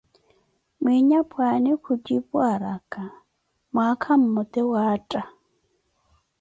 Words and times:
Mwinyapwaani 0.81 1.71
kujipu 1.83 2.35
araka, 2.53 3.03
mwaka 3.73 4.09
mmote 4.21 4.61
waatta 4.71 5.21